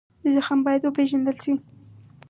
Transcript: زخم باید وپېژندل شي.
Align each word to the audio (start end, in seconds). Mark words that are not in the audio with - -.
زخم 0.33 0.59
باید 0.65 0.81
وپېژندل 0.85 1.37
شي. 1.43 1.53